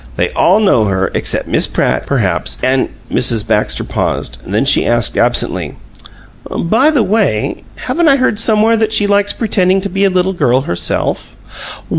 [0.15, 3.47] They all know her, except Miss Pratt, perhaps, and" Mrs.
[3.47, 5.75] Baxter paused; then she asked, absently:
[6.49, 10.33] "By the way, haven't I heard somewhere that she likes pretending to be a little
[10.33, 11.35] girl, herself?"